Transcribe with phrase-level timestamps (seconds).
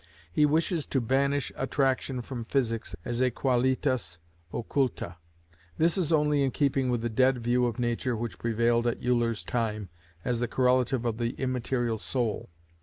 [0.31, 4.17] He wishes to banish attraction from physics as a qualitas
[4.51, 5.17] occulta.
[5.77, 9.43] This is only in keeping with the dead view of nature which prevailed at Euler's
[9.43, 9.89] time
[10.25, 12.49] as the correlative of the immaterial soul.